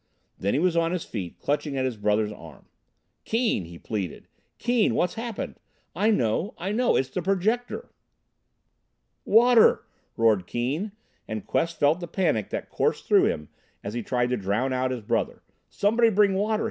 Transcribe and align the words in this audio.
Then 0.39 0.55
he 0.55 0.59
was 0.59 0.75
on 0.75 0.93
his 0.93 1.03
feet, 1.05 1.37
clutching 1.37 1.77
at 1.77 1.85
his 1.85 1.95
brother's 1.95 2.31
arm. 2.31 2.65
"Keane!" 3.23 3.65
he 3.65 3.77
pleaded, 3.77 4.27
"Keane! 4.57 4.95
What's 4.95 5.13
happened? 5.13 5.59
I 5.95 6.09
know, 6.09 6.55
I 6.57 6.71
know! 6.71 6.95
It's 6.95 7.09
the 7.09 7.21
Projector." 7.21 7.91
"Water!" 9.25 9.85
roared 10.17 10.47
Keane, 10.47 10.91
and 11.27 11.45
Quest 11.45 11.79
felt 11.79 11.99
the 11.99 12.07
panic 12.07 12.49
that 12.49 12.71
coursed 12.71 13.05
through 13.05 13.25
him 13.27 13.49
as 13.83 13.93
he 13.93 14.01
tried 14.01 14.31
to 14.31 14.37
drown 14.37 14.73
out 14.73 14.89
his 14.89 15.01
brother. 15.01 15.43
"Somebody 15.69 16.09
bring 16.09 16.33
water! 16.33 16.59